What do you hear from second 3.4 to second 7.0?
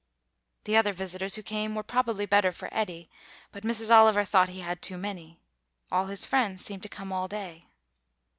but Mrs. Oliver thought he had too many. All his friends seemed to